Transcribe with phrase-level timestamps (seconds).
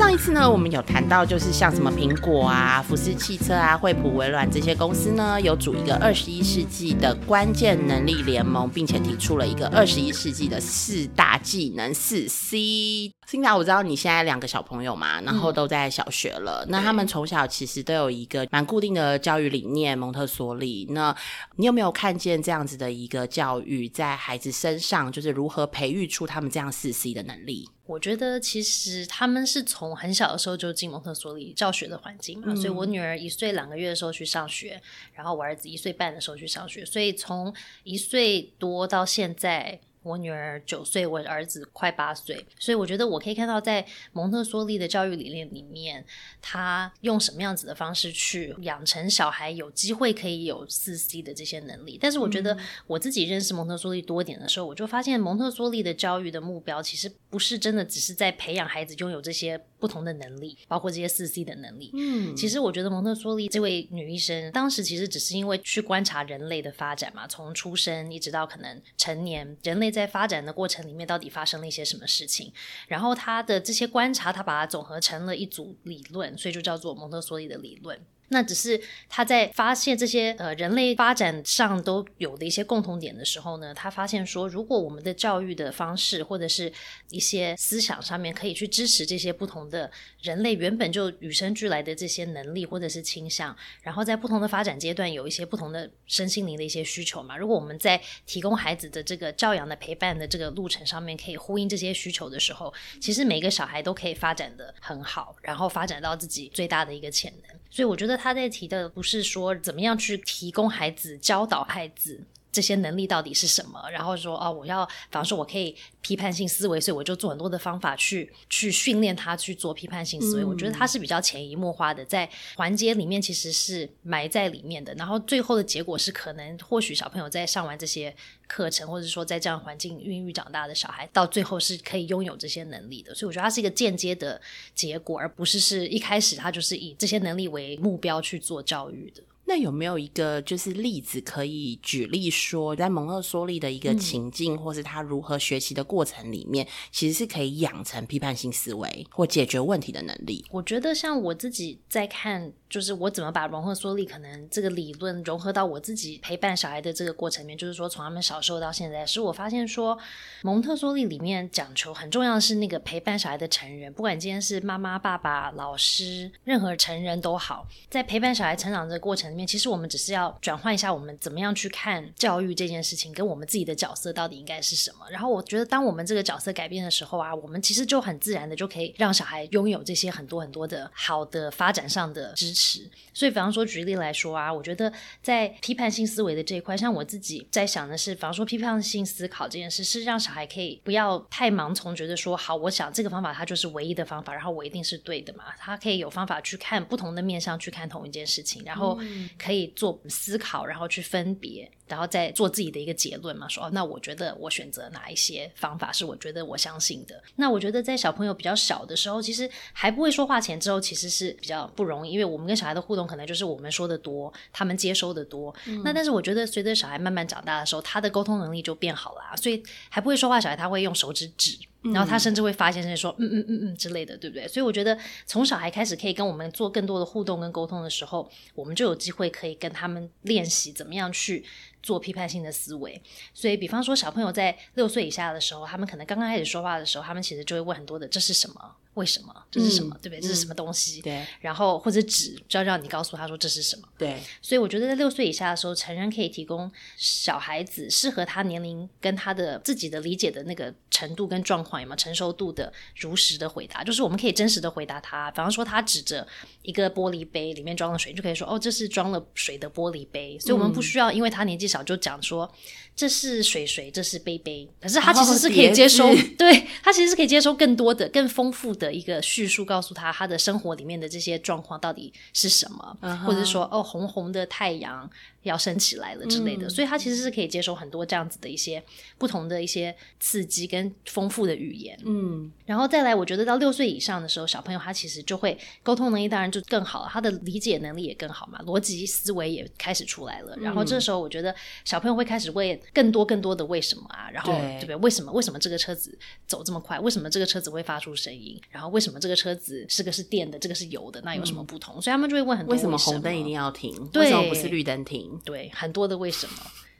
[0.00, 13.12] 上一次呢，我们有谈到，就是像什么苹果啊、福斯汽车啊、惠普、微软这些公司呢，有组一个二十一世纪的关键能力联盟，并且提出了一个二十一世纪的四大技能四 C。
[13.30, 20.84] 辛达，我知道你现在两个小朋友嘛，然后都在小学了，那他们从小其实都有一个蛮固定的教育理念——蒙特梭利。
[20.90, 21.16] 那
[21.54, 27.70] 你有没有看见这样子的一个教育在孩子身上，就是如何培育出他们这样四 C 的能力？
[27.86, 39.78] 我觉得其实他们是从很小的时候就进蒙特梭利教学的环境嘛，所以我女儿一岁两个月的时候去上学，然后我儿子一岁半的时候去上学，所以从一岁多到现在。
[40.02, 46.02] 我女儿九岁，我儿子快八岁，所以我觉得我可以看到，在蒙特梭利的教育理念里面，
[46.40, 51.98] 他用什么样子的方式去养成小孩有机会可以有四 C 的这些能力。
[52.00, 61.90] 但是我觉得我自己认识蒙特梭利多点的时候，我就发现蒙特梭利的教育的目标其实不是真的只是在培养孩子拥有这些不同的能力，包括这些四 C 的能力。
[61.92, 69.89] 嗯，其实我觉得蒙特梭利这位女医生当时其实只是因为去观察人类的发展嘛，从出生一直到可能成年，人类。
[69.90, 72.52] 在发展的过程里面，到底发生了一些什么事情？
[72.88, 78.00] 然后他的这些观察，他把它总合成了一组理论，所以就叫做蒙特梭利的理论。
[78.32, 86.72] 那只是他在发现这些呃人类发展上都有的一些共同点的时候呢，他发现说，如果我们的教育的方式或者是
[87.10, 89.90] 一些思想上面可以去支持这些不同的
[90.22, 97.36] 人类原本就与生俱来的这些能力或者是倾向，然后在不同的发展阶段有一些不同的身心灵的一些需求嘛。
[97.36, 107.58] 如果我们在提供孩子的这个教养的陪伴的这个路程上面可以呼应这些需求的时候，其实每个小孩都可以发展的很好，然后发展到自己最大的一个潜能。
[107.72, 112.22] 所以我觉得他在提的不是说怎么样去提供孩子、教导孩子。
[112.52, 113.80] 这些能力到底是什么？
[113.90, 120.44] 然后说哦，我要，比方说，我可以批判性思维，所以我就做很多的方法去去训练他去做批判性思维。
[120.44, 124.92] 我觉得他是比较潜移默化的，在环节里面其实是埋在里面的。
[124.94, 128.14] 然后最后的结果是，可能或许小朋友在上完这些
[128.48, 133.14] 课程，或者说在这样环境孕育长大的小孩，到最后是可以拥有这些能力的。
[133.14, 134.40] 所以我觉得它是一个间接的
[134.74, 139.22] 结果，而不是是一开始他就是以这些能力为目标去做教育的。
[139.50, 150.44] 那有没有一个就是例子可以举例说，在蒙特梭利的一个情境，或是他如何学习的过程里面，其实是可以养成批判性思维或解决问题的能力？
[150.52, 152.52] 我觉得像我自己在看。
[152.70, 159.98] 就是我怎么把蒙特梭利可能这个理论融合到我自己陪伴小孩的这个过程里面，就是说从他们小时候到现在，是我发现说
[160.42, 174.98] 蒙特梭利里面讲求很重要的是那个陪伴小孩的成人，不管今天是妈妈、爸爸、老师，任何成人都好，在陪伴小孩成长这个过程里其实我们只是要转换一下我们怎么样去看教育这件事情，跟我们自己的角色到底应该是什么。
[175.10, 182.88] 然后我觉得，当我们这个角色改变的时候啊，我们其实就很自然的就可以让小孩拥有这些很多很多的好的发展上的支持。
[183.12, 184.92] 所以，比方说举例来说啊，我觉得
[185.22, 195.44] 在批判性思维的这一块，像我自己在想的是，比方说批判性思考这件事，是让小孩可以不要太盲从，觉得说好，我想这个方法它就是唯一的方法，然后我一定是对的嘛。
[195.58, 198.98] 他可以有方法去看不同的面向去看同一件事情，然后
[199.38, 201.70] 可以做思考，然后去分别。
[201.86, 207.20] 然后再做自己的一个结论嘛，说哦，那我觉得我选择哪一些方法是我觉得我相信的。
[207.34, 215.52] 那我觉得在小朋友比较小的时候，其实还不会说话前之后，其实是比较不容易，因为我们跟小孩的互动可能就是我们说的多，他们接收的多。
[215.82, 221.58] 那但是我觉得随着小孩慢慢长大的时候，他的沟通能力就变好了，所以还不会说话小孩他会用手指指。
[221.82, 224.46] 然后他甚至会发现，甚至说嗯嗯嗯嗯之类的，对不对？
[224.46, 231.44] 所以我觉得从小孩开始可以跟我们做更多的互动跟沟通的时候，我们就有机会可以跟他们练习怎么样去
[231.82, 233.00] 做批判性的思维。
[233.32, 238.76] 所以，比方说小朋友在六岁以下的时候，他们可能刚刚开始说话的时候，他们其实就会问很多的这是什么。
[238.94, 239.96] 为什么这是什么？
[240.02, 240.20] 对不对？
[240.20, 241.00] 这是什么东西？
[241.00, 241.24] 对。
[241.40, 243.88] 然后或者纸，就要让你告诉他说这是什么。
[243.96, 244.18] 对。
[244.42, 255.30] 所以我觉得在六岁以下的时候，成人可以提供小孩子适合他年龄跟他的自己的理解的那个程度跟状况有没有成熟度的如实的回答，就是我们可以真实的回答他。
[255.30, 256.26] 比方说，他指着
[256.62, 260.36] 一个玻璃杯里面装了水，就可以说哦，这是装了水的玻璃杯。
[260.40, 262.52] 所以我们不需要因为他年纪小就讲说。
[262.96, 266.04] 这是水水，这是杯杯，可是他其实是可以接收，
[266.36, 275.08] 对他其实是可以接收更多的、更丰富的一个叙述，告诉他他的生活里面的这些状况到底是什么，或者说哦，红红的太阳，
[275.42, 278.82] 要升起来了之类的，所以他其实是可以接受很多这样子的一些
[279.16, 281.98] 不同的一些刺激跟丰富的语言。
[282.04, 290.56] 嗯，然后再来，我觉得到六岁以上的时候，小朋友他其实就会沟通能力当然就更好了，他的理解能力也更好嘛，逻辑思维也开始出来了。
[290.60, 291.54] 然后这时候，我觉得
[291.84, 294.96] 小朋友会开始问更多更多的为什么啊，然后对对不对？
[294.96, 296.16] 为什么为什么这个车子
[296.46, 297.00] 走这么快？
[297.00, 298.60] 为什么这个车子会发出声音？
[298.70, 301.20] 然后为什么这个车子是个是电的，这个是油的？
[301.22, 302.00] 那有什么不同？
[302.02, 304.06] 所以他们就会问很多为什么红灯一定要停？
[304.12, 305.29] 对为什么不是绿灯停？
[305.44, 306.54] 对，很多的为什么。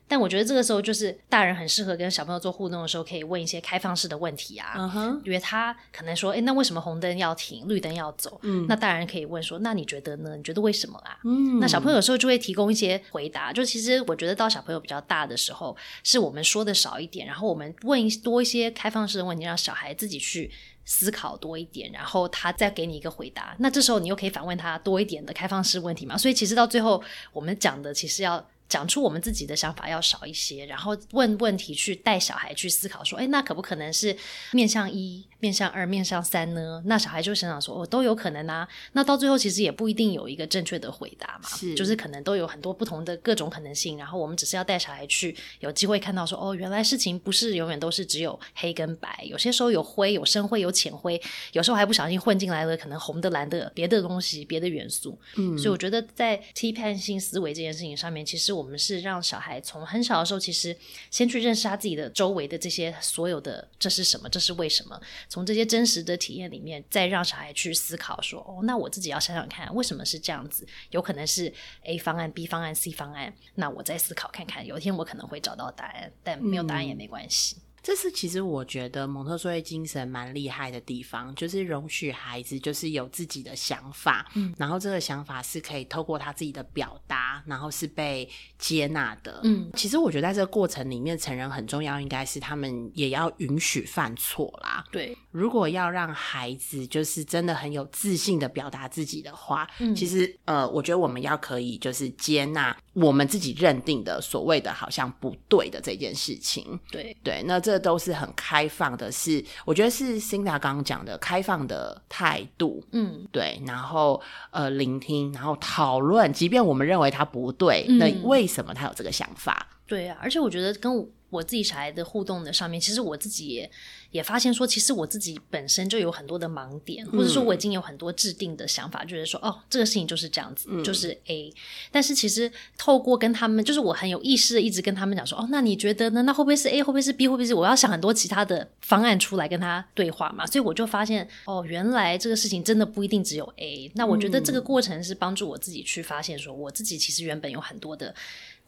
[0.08, 4.74] 但我觉得这个时候就是大人很适合跟小朋友做互动的时候，可以问一些开放式的问题啊。
[4.76, 8.40] 嗯哼，因为他可能说，哎，那为什么红灯要停，绿灯要走？
[8.42, 10.36] 嗯，那大人可以问说，那你觉得呢？
[10.36, 11.16] 你觉得为什么啊？
[11.22, 13.52] 嗯，那小朋友有时候就会提供一些回答。
[13.52, 20.50] 就其实我觉得到小朋友比较大的时候，是我们说的少一点，然后我们问多一些开放式的问题，让小孩自己去
[20.90, 23.54] 思考多一点，然后他再给你一个回答。
[23.60, 26.18] 那这时候你又可以反问他多一点的开放式问题嘛？
[26.18, 27.00] 所以其实到最后，
[27.32, 28.44] 我们讲的其实要。
[28.70, 34.16] 讲出我们自己的想法要少一些，然后问问题去带小孩去思考，说，哎，那可不可能是
[34.52, 36.82] 面向一、面向二、面向三呢？
[36.86, 38.68] 那小孩就想想说，哦，都有可能啊。
[38.92, 43.98] 那到最后其实也不一定有一个正确的回答嘛，是就是可能都有很多不同的各种可能性。
[43.98, 51.20] 然后我们只是要带小孩去有机会看到说，哦，原来事情不是永远都是只有黑跟白，有些时候有灰、有深灰、有浅灰，
[51.52, 55.18] 有时候还不小心混进来了可能红的、蓝的、别的东西、别的元素。
[55.36, 60.76] 嗯，所以我觉得在批判性思维这件事情上面，其实我们是让小孩从很小的时候，其实
[61.10, 70.66] 先去认识他自己的周围的这些所有的这是什么，这是为什么，从这些真实的体验里面，再让小孩去思考说，哦，那我自己要想想看，为什么是这样子？
[70.90, 71.50] 有可能是
[71.84, 77.56] A 方案、B 方案、C 方案，那我再思考看看，有一天我可能会找到答案，但没有答案也没关系。
[77.82, 88.28] 这是其实我觉得蒙特梭利精神蛮厉害的地方，就是容许孩子就是有自己的想法，嗯，然后这个想法是可以透过他自己的表达，然后是被
[88.58, 94.84] 接纳的，嗯，其实我觉得在这个过程里面，成人很重要，应该是他们也要允许犯错啦。
[94.90, 99.94] 对，如果要让孩子就是真的很有自信的表达自己的话，嗯。
[99.94, 106.78] 其实呃，我觉得我们要可以就是接纳我们自己认定的所谓的好像不对的这件事情。
[106.90, 114.20] 对，对，那这都是很开放的是，我觉得是 Cinda 刚刚讲的开放的态度，嗯，对，然后
[114.50, 117.98] 呃聆听，然后讨论，即便我们认为他不对，嗯。
[117.98, 119.68] 那为什么他有这个想法？
[119.86, 123.70] 对啊，而且我觉得跟我我自己小孩的互动的上面，其实我自己也
[124.10, 131.52] 也发现说，其实我自己本身就有很多的盲点，或者说我已经有很多制定的想法，就是说哦，这个事情就是这样子，就是 A。
[131.92, 136.22] 但是其实透过跟他们，就是我很有意识的一直跟他们讲说，哦，那你觉得呢？
[136.22, 136.82] 那会不会是 A？
[136.82, 137.28] 会不会是 B？
[137.28, 137.54] 会不会是？
[137.54, 140.46] 我要想很多其他的方案出来跟他对话嘛。
[140.46, 143.90] 所以我就发现，哦，原来这个事情真的不一定只有 A。
[143.94, 148.14] 那我觉得这个过程是帮助我自己去发现，说我自己其实原本有很多的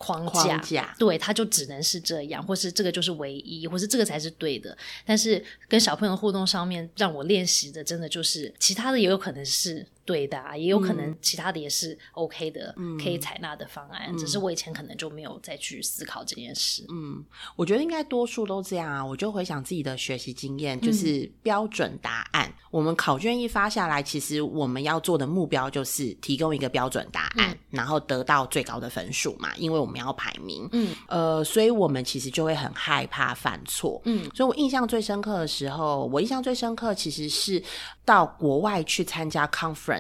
[0.03, 4.77] 框架，框架对，他就只能是这样，或是这个就是唯一，或是这个才是对的。
[5.07, 14.17] 但是跟小朋友互动上面，让我练习的真的就是其他的也有可能是对的、啊，也有可能其他的也是 OK 的，可以采纳的方案。
[14.19, 16.85] 只是我以前可能就没有再去思考这件事。
[16.91, 17.25] 嗯，
[17.57, 19.05] 我觉得应该多数都这样啊。
[19.05, 22.53] 我就回想自己的学习经验，就是标准答案。
[22.71, 30.69] 我们考卷一发下来，其实我们要做的目标就是提供一个标准答案，然后得到最高的分数嘛，因为我们要排名。
[30.73, 34.01] 嗯，呃，所以我们其实就会很害怕犯错。
[34.05, 37.63] 嗯，所以我印象最深刻的时候，我印象最深刻其实是
[38.05, 39.92] 到国外去参加 conference，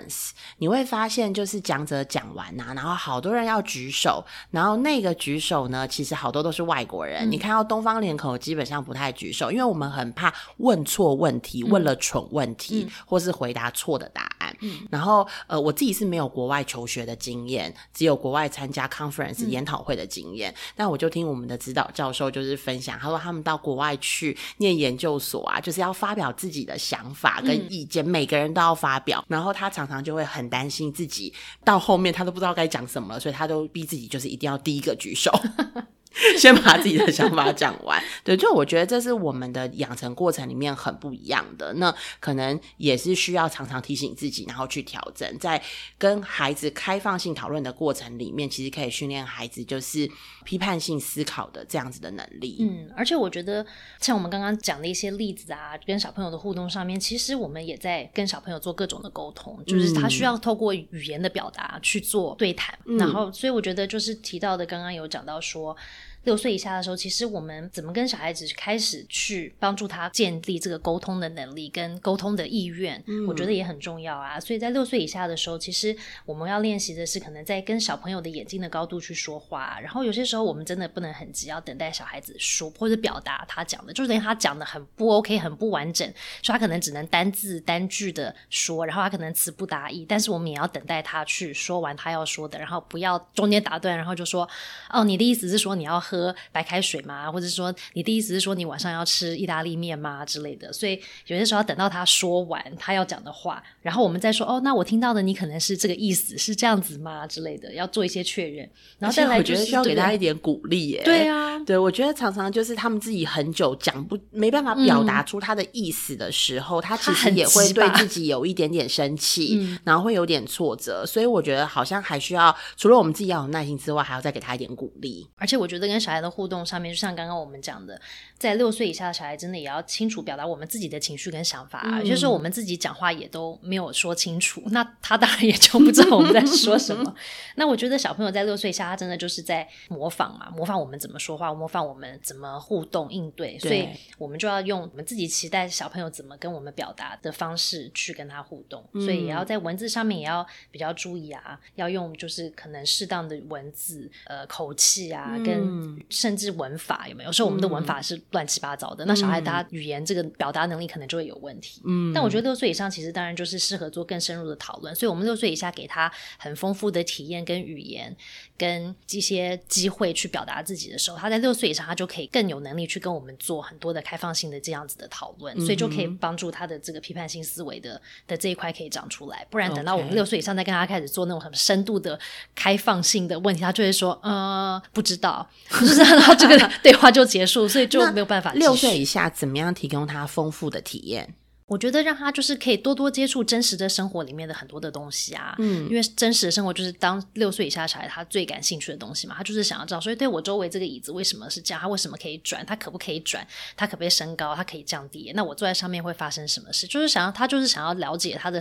[0.59, 7.31] 你会发现就是讲者讲完呐、然后好多人要举手，然后那个举手呢，其实好多都是外国人。
[7.31, 14.32] 你看到东方脸孔基本上不太举手，因为我们很怕问错问题，问了蠢问题，或是回答错的答
[14.63, 14.89] 案。
[14.91, 20.55] 然后呃，我自己是没有国外求学的经验，只有国外参加 conference 研讨会的经验。
[20.75, 29.25] 但我就听我们的指导教授就是分享，他说他们到国外去念研究所啊，就是要发表自己的想法跟意见，每个人都要发表。
[29.29, 31.33] 然后他常常就会很担心自己
[31.65, 35.31] 到后面他都不知道该讲什么了，所以他都逼自己就是一定要第一个举手。
[36.39, 41.73] 先把自己的想法讲完，对，就我觉得这是我们的养成过程里面很不一样的。
[41.75, 45.61] 那可能也是需要常常提醒自己，然后去调整，在
[45.99, 50.09] 跟孩子开放性讨论的过程里面，其实可以训练孩子就是
[50.45, 52.59] 批判性思考的这样子的能力。
[52.61, 53.65] 嗯，而且我觉得
[54.01, 62.79] 像我们刚刚讲的一些例子啊，跟小朋友的互动上面，其实我们也在跟小朋友做各种的沟通，就是他需要透过语言的表达去做对谈。
[62.99, 65.77] 然后，所以我觉得就是提到的，刚刚有讲到说。
[66.25, 74.39] 六岁以下的时候，其实我们怎么跟小孩子开始去帮助他建立这个沟通的能力跟沟通的意愿，我觉得也很重要啊。
[74.39, 79.79] 所以在六岁以下的时候，其实我们要练习的是可能在跟小朋友的眼睛的高度去说话。
[79.81, 86.07] 然后有些时候我们真的不能很急，要等待小孩子说或者表达他讲的，就是等于他讲的很不 OK、很不完整，
[86.43, 90.07] 所以他可能只能单字单句的说，然后他可能词不达意。
[90.09, 94.49] 但是我们也要等待他去说完他要说的，然后不要中间打断，然后就说
[94.91, 97.33] ：“哦，你的意思是说你要喝白开水吗？
[97.33, 108.69] 或者说你的意思是说你晚上要吃意大利面吗之类的？”所以有些时候要等到他说完他要讲的话，然后我们再说：“哦，那我听到的你可能是这个意思，是这样子吗？”之类的，要做一些确认。
[108.99, 111.03] 然后再来，我觉得需要给他一点鼓励耶。
[111.05, 121.05] 对啊，对，我觉得常常就是他们自己很久讲不没办法表达出他的意思的时候，他其实也会对自己有一点点生气，然后会有点挫折。
[121.07, 125.27] 所以我觉得好像还需要除了我们自己要有耐心之外，还要再给他一点鼓励。
[125.37, 128.01] 而且我觉得跟小孩的互动上面，就像刚刚我们讲的，
[128.37, 132.01] 在六岁以下的小孩，真的也要清楚表达我们自己的情绪跟想法。
[132.01, 137.15] 有些时候我们自己讲话也都没有说清楚， 那他当然也就不知道我们在说什么。
[137.57, 143.59] 那我觉得小朋友在六岁以下，他真的就是在模仿嘛，模仿我们怎么说话，模仿我们怎么互动应对。
[143.59, 148.85] 所以我们就要用我们自己期待小朋友怎么跟我们表达的方式去跟他互动。
[148.95, 157.29] 所以也要在文字上面也要比较注意啊，要用就是可能适当的文字、呃口气啊，跟甚至文法有没有？
[157.29, 161.81] 有时候我们的文法是乱七八糟的，那小孩他语言这个表达能力可能就会有问题。
[161.85, 164.95] 嗯，但我觉得六岁以上其实当然就是适合做更深入的讨论。
[164.95, 168.17] 所以我们六岁以下给他很丰富的体验跟语言。
[168.59, 179.45] 跟一些机会去表达自己的时候，他在六岁以上，他就可以更有能力去跟我们做很多的开放性的这样子的讨论，所以就可以帮助他的这个批判性思维的的这一块可以长出来。
[179.51, 182.17] 不然等到我们六岁以上再跟他开始做那种很深度的
[182.55, 185.51] 开放性的问题，他就会说呃不知道，
[185.83, 188.53] 就是然后这个 对话就结束，所以就没有办法。
[188.55, 191.35] 六岁以下怎么样提供他丰富的体验？
[191.73, 206.87] 我觉得让他就是可以多多接触真实的生活里面的很多的东西啊，嗯，因为真实的生活就是当六岁以下小孩他最感兴趣的东西嘛，他就是想要知道，所以对我周围这个椅子为什么是这样，他为什么可以转，他可不可以转，他可不可以升高，他可以降低，那我坐在上面会发生什么事？
[206.87, 208.61] 就是想要他就是想要了解他的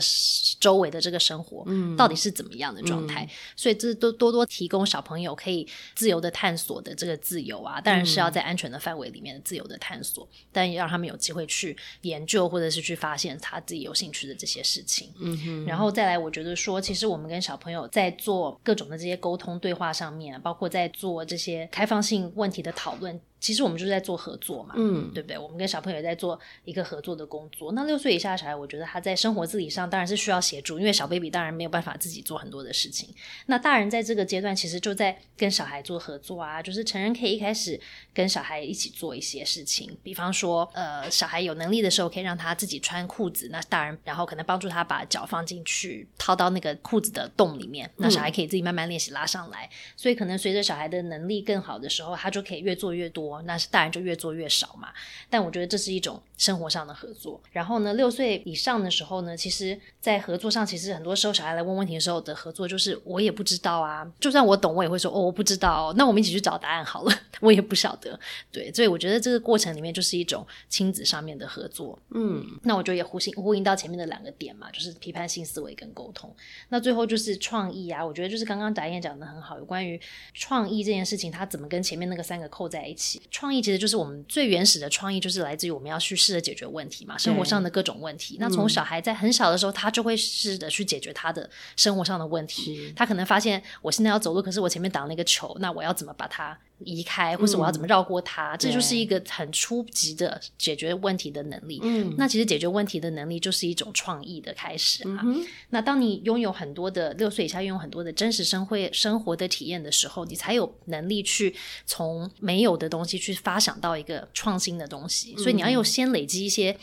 [0.62, 3.28] 周围的这个生活，嗯，到底是怎么样的状态，
[3.58, 13.82] 所以这都多多提供小朋友可以自由的探索的这个自由啊，当然是要在安全的范围里面自由的探索，但也让他们有机会去研究或者是去发现他自己。
[13.82, 23.20] 有兴趣的这些事情，嗯哼，然后再来，我觉得说，其实我们跟小朋友在做各种的这些沟通对话上面，包括在做这些开放性问题的讨论。
[23.42, 25.36] 其实我们就是在做合作嘛，嗯，对不对？
[25.36, 27.72] 我们跟小朋友也在做一个合作的工作。
[27.72, 33.10] 那六岁以下的小孩，我觉得他在生活自理上当然是需要协助，因为小 baby 当然没有办法自己做很多的事情。
[33.48, 37.80] 那大人在这个阶段，其实就在跟小孩做合作啊，就是成人可以一开始
[38.14, 49.68] 跟小孩一起做一些事情，比方说，呃，小孩有能力的时候，可以让他自己穿裤子，那大人然后可能帮助他把脚放进去，套到那个裤子的洞里面，那小孩可以自己慢慢练习拉上来。
[49.98, 53.31] 所以可能随着小孩的能力更好的时候，他就可以越做越多。
[53.44, 54.90] 那是大人就越做越少嘛，
[55.30, 57.40] 但我觉得这是一种生活上的合作。
[57.52, 64.10] 然后呢，六岁以上的时候呢，其实，在合作上，其实很多时候小孩来问问题的时候的合作，就是我也不知道啊。
[64.20, 65.94] 就算我懂，我也会说哦，我不知道。
[65.98, 68.20] 那我们一起去找答案好了， 我也不晓得。
[68.52, 71.98] 对，所以我觉得这个过程里面就是一种亲子上面的合作。
[72.10, 76.34] 嗯，那我觉得也呼应呼应到前面的两个点嘛，就是批判性思维跟沟通。
[76.70, 80.00] 那最后就是创意啊，我觉得就是刚刚导演讲的很好，有关于
[80.34, 83.21] 创意这件事情，它怎么跟前面那个三个扣在一起？
[83.30, 83.62] 创意。
[83.62, 88.38] 其实就是我们最原始的创意，就是来自于我们要去试着解决问题嘛，生活上的各种问题。
[88.40, 92.94] 那从小孩在很小的时候，他就会试着去解决他的生活上的问题。
[92.96, 96.58] 他可能发现，我现在要走路，可是我前面挡了一个球，那我要怎么把它？
[96.86, 101.80] 移开，或是我要怎么绕过它，这就是一个很初级的解决问题的能力。
[101.84, 105.24] 嗯，那其实解决问题的能力就是一种创意的开始啊。
[105.70, 115.36] 那当你拥有很多的六岁以下拥有很多的真实生会生活的体验的时候，你才有能力去从没有的东西去发想到一个创新的东西。
[115.38, 116.78] 所以你要有先累积一些。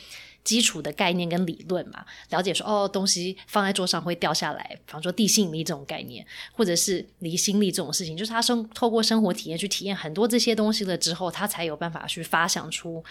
[0.45, 13.04] 基础的概念跟理论嘛，了解说哦，东西放在桌上会掉下来，比方说地心引力这种概念，或者是离心力这种事情，就是他生透过生活体验去体验很多这些东西了之后，他才有办法去发想出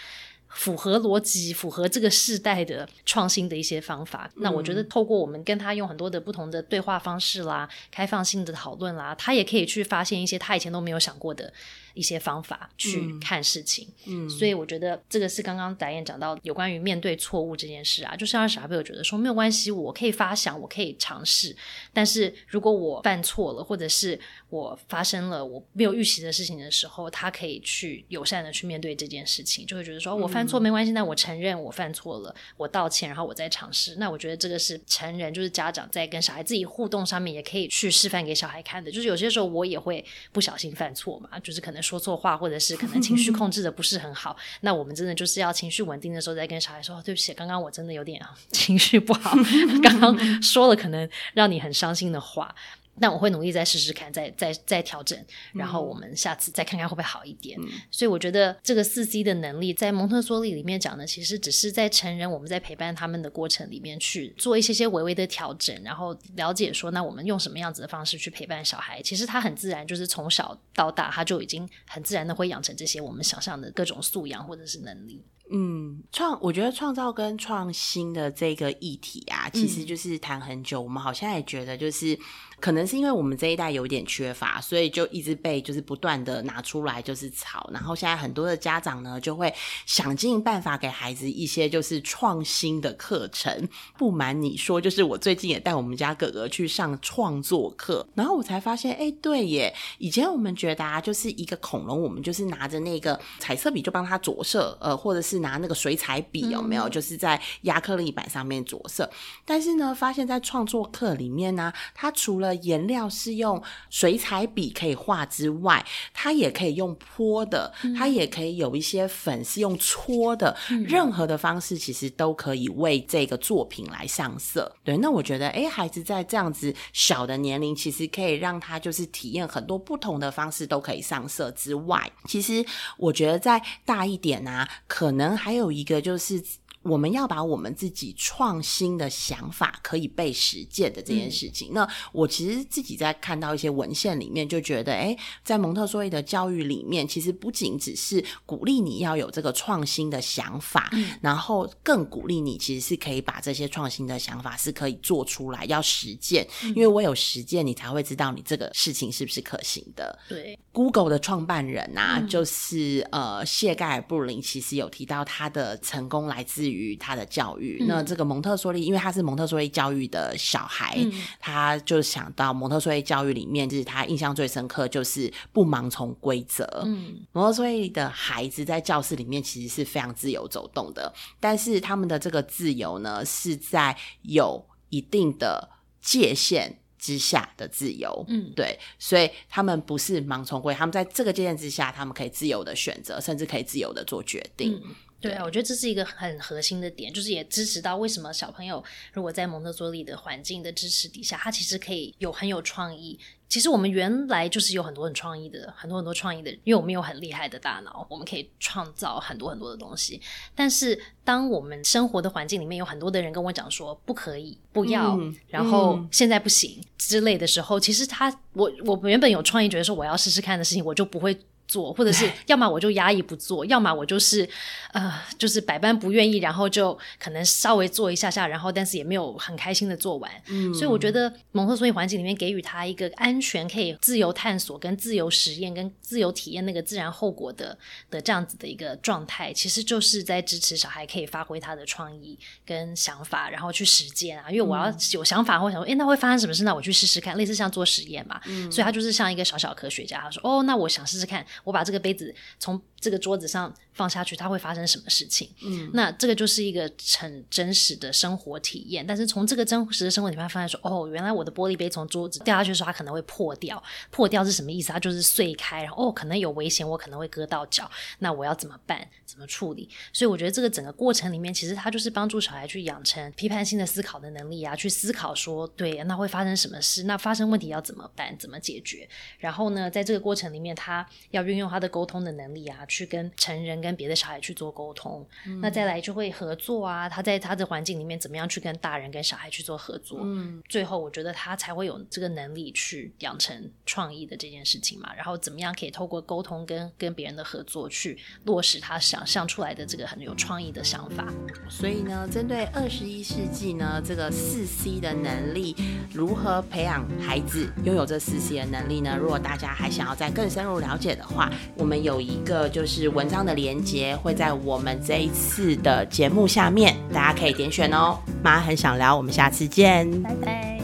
[0.48, 4.28] 符合逻辑、符合这个世代的创新的一些方法。
[4.36, 11.52] 那我觉得透过我们跟他用很多的不同的对话方式啦，开放性的讨论啦，他也可以去发现一些他以前都没有想过的。
[11.98, 13.88] 一些方法去看事情。
[14.06, 21.54] 嗯，所以我觉得这个是刚刚导演讲到有关于面对错误这件事啊，就是让小朋友觉得说没有关系，我可以发想，我可以尝试，
[21.92, 33.96] 但是如果我犯错了，或者是我发生了我没有预习的事情的时候，他可以去友善的去面对这件事情，就会觉得说我犯错没关系，那我承认我犯错了，我道歉，然后我再尝试。
[33.96, 38.90] 那我觉得这个是成人，就是家长在跟小孩自己互动上面也可以去示范给小孩看的。
[38.92, 44.36] 就是有些时候我也会不小心犯错嘛，就是可能说错话，或者是可能 情绪控制的不是很好。
[44.60, 48.20] 那我们真的就是要情绪稳定的时候再跟小孩说，对不起，刚刚我真的有点
[48.52, 49.34] 情绪不好，
[49.82, 52.54] 刚刚说了可能让你很伤心的话。
[53.00, 55.18] 但我会努力再试试看，再再再调整，
[55.52, 57.58] 然后我们下次再看看会不会好一点。
[57.90, 75.24] 所以我觉得这个四 C 的能力，在蒙特梭利里面讲的，其实只是在成人我们在陪伴他们的过程里面去做一些些微微的调整，然后了解说，那我们用什么样子的方式去陪伴小孩，其实他很自然，就是从小到大他就已经很自然的会养成这些我们想象的各种素养或者是能力。
[75.50, 80.80] 嗯，创我觉得创造跟创新的这个议题啊，其实就是谈很久。
[80.80, 82.18] 我们好像也觉得，就是
[82.60, 87.70] 可能是因为我们这一代有点缺乏，所以就一直被就是不断的拿出来就是吵。
[87.72, 89.50] 然后现在很多的家长呢，就会
[89.86, 93.66] 想尽办法给孩子一些就是创新的课程。
[93.96, 105.37] 不瞒你说，就是我最近也带我们家哥哥去上创作课，然后我才发现，哎，对耶，以前我们觉得啊，就是一个恐龙，我们就是拿着那个彩色笔就帮他着色，呃，或者是。
[105.38, 106.88] 拿那个水彩笔有没有？
[106.88, 109.08] 就是在亚克力板上面着色。
[109.44, 120.56] 但是呢，发现在创作课里面呢，它除了颜料是用水彩笔可以画之外，它也可以用泼的，它也可以有一些粉是用搓的。
[120.86, 124.74] 任何的方式其实都可以为这个作品来上色。
[124.82, 132.64] 对，那我觉得，哎，孩子在这样子小的年龄，其实可以让他就是体验很多不同的方式都可以上色之外，其实
[132.96, 135.27] 我觉得在大一点啊，可能。
[135.36, 136.42] 还有一个就是。
[136.88, 150.90] 我们要把我们自己创新的想法可以被实践的这件事情，那我其实自己在看到一些文献里面，就觉得，哎，在蒙特梭利的教育里面，其实不仅只是鼓励你要有这个创新的想法，
[151.20, 160.18] 然后更鼓励你其实是可以把这些创新的想法是可以做出来，要实践，因为我有实践，你才会知道你这个事情是不是可行的。
[160.28, 166.68] 对，Google 的创办人啊，就是呃谢盖尔布林，其实有提到他的成功来自。
[166.68, 170.98] 于他的教育，那这个蒙特梭利，因为他是蒙特梭利教育的小孩，
[171.38, 176.64] 他就想到蒙特梭利教育里面，就是他印象最深刻，就是不盲从规则。
[176.84, 185.68] 嗯，蒙特梭利的孩子在教室里面其实是非常自由走动的，但是他们的这个自由呢，是在有一定的
[186.00, 188.24] 界限之下的自由。
[188.28, 194.80] 嗯，对，所以他们不是盲从规，他们在这个界限之下，他们可以自由的选择，甚至可以自由的做决定。
[195.20, 203.18] 对啊，我觉得这是一个很核心的点，就是也支持到为什么小朋友如果在蒙特梭利的环境的支持底下，他其实可以有很有创意。
[203.48, 210.20] 其实我们原来就是有很多很创意的，很多很多创意的，因为我们有很厉害的大脑，我们可以创造很多很多的东西。
[210.54, 221.36] 但是当我们生活的环境里面有很多的人跟我讲说不可以、不要，然后现在不行之类的时候，其实他我我原本有创意，觉得说我要试试看的事情，我就不会。
[221.68, 224.48] 做，或者是 要么我就压抑不做，要么我就是
[224.92, 230.30] 呃，就是百般不愿意，然后就可能稍微做一下下，然后但是也没有很开心的做完。
[230.46, 237.76] 嗯，所以我觉得蒙特梭利环境里面给予他一个安全、可以自由探索、跟自由实验、跟自由体验那个自然后果的
[238.10, 244.50] 的这样子的一个状态，其实就是在支持小孩可以发挥他的创意跟想法，然后去实践啊。
[244.50, 246.64] 因为我要有想法，或想说，哎，那会发生什么事？
[246.64, 248.40] 那我去试试看，类似像做实验嘛。
[248.46, 251.44] 嗯，所以他就是像一个小小科学家，他说，哦，那我想试试看。
[251.64, 255.50] 我把这个杯子从这个桌子上放下去，它会发生什么事情？
[255.60, 259.04] 嗯，那这个就是一个很真实的生活体验。
[259.04, 263.82] 但是从这个真实的生活体验发现说，哦，原来我的玻璃杯从桌子掉下去的时候，它可能会破掉。
[264.12, 264.92] 破掉是什么意思？
[264.92, 267.90] 它就是碎开，然后哦，可能有危险，我可能会割到脚。
[268.20, 269.04] 那我要怎么办？
[269.26, 269.88] 怎么处理？
[270.12, 277.02] 所以我觉得这个整个过程里面，其实它就是帮助小孩去养成批判性的思考的能力啊，去思考说，对，那会发生什么事？
[277.02, 278.36] 那发生问题要怎么办？
[278.38, 279.08] 怎么解决？
[279.38, 285.26] 然后呢，在这个过程里面，他要运用他的沟通的能力啊，去跟成人、跟跟别的小孩去做沟通。
[285.62, 290.20] 那再来就会合作啊，他在他的环境里面怎么样去跟大人跟小孩去做合作。
[290.22, 295.10] 嗯，最后我觉得他才会有这个能力去养成创意的这件事情嘛。
[295.16, 301.32] 然后怎么样可以透过沟通跟跟别人的合作去落实他想象出来的这个很有创意的想法。
[301.70, 305.74] 所以呢，针对二十一世纪呢这个四 C 的能力，
[306.12, 309.16] 如何培养孩子拥有这四 C 的能力呢？
[309.18, 318.18] 如果大家还想要再更深入了解的话，我们有一个就是文章的连节会在我们这一次的节目下面，大家可以点选哦。
[318.42, 320.77] 妈很想聊，我们下次见，拜拜。